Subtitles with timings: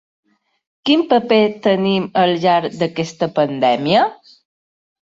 [0.89, 4.11] Quin paper tenim al llarg d’aquesta pandèmia?.